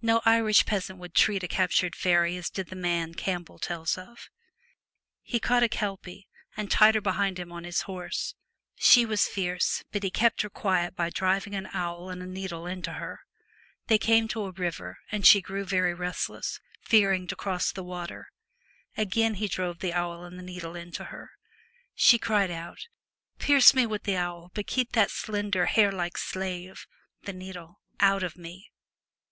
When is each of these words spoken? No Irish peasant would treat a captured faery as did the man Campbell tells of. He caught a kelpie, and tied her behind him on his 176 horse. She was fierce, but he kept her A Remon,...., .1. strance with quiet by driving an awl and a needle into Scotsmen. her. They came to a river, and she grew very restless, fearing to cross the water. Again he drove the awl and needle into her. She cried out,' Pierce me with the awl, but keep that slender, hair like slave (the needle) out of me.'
No 0.00 0.20
Irish 0.24 0.66
peasant 0.66 1.00
would 1.00 1.14
treat 1.16 1.42
a 1.42 1.48
captured 1.48 1.96
faery 1.96 2.36
as 2.36 2.48
did 2.48 2.68
the 2.68 2.76
man 2.76 3.14
Campbell 3.14 3.58
tells 3.58 3.98
of. 3.98 4.30
He 5.20 5.40
caught 5.40 5.64
a 5.64 5.68
kelpie, 5.68 6.28
and 6.56 6.70
tied 6.70 6.94
her 6.94 7.00
behind 7.00 7.40
him 7.40 7.50
on 7.50 7.64
his 7.64 7.80
176 7.88 7.88
horse. 7.88 8.34
She 8.88 9.04
was 9.04 9.26
fierce, 9.26 9.82
but 9.90 10.04
he 10.04 10.10
kept 10.12 10.42
her 10.42 10.46
A 10.46 10.50
Remon,...., 10.50 10.52
.1. 10.52 10.52
strance 10.52 10.54
with 10.54 10.60
quiet 10.60 10.94
by 10.94 11.10
driving 11.10 11.54
an 11.56 11.66
awl 11.74 12.08
and 12.08 12.22
a 12.22 12.26
needle 12.26 12.66
into 12.66 12.90
Scotsmen. 12.90 13.00
her. 13.00 13.20
They 13.88 13.98
came 13.98 14.28
to 14.28 14.44
a 14.44 14.52
river, 14.52 14.98
and 15.10 15.26
she 15.26 15.40
grew 15.40 15.64
very 15.64 15.92
restless, 15.92 16.60
fearing 16.82 17.26
to 17.26 17.34
cross 17.34 17.72
the 17.72 17.82
water. 17.82 18.28
Again 18.96 19.34
he 19.34 19.48
drove 19.48 19.80
the 19.80 19.92
awl 19.92 20.22
and 20.24 20.36
needle 20.36 20.76
into 20.76 21.06
her. 21.06 21.32
She 21.96 22.16
cried 22.20 22.52
out,' 22.52 22.86
Pierce 23.40 23.74
me 23.74 23.86
with 23.86 24.04
the 24.04 24.16
awl, 24.18 24.52
but 24.54 24.68
keep 24.68 24.92
that 24.92 25.10
slender, 25.10 25.66
hair 25.66 25.90
like 25.90 26.16
slave 26.16 26.86
(the 27.22 27.32
needle) 27.32 27.80
out 27.98 28.22
of 28.22 28.36
me.' 28.36 28.70